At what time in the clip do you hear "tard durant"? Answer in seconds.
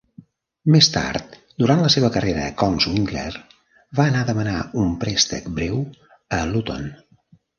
0.93-1.83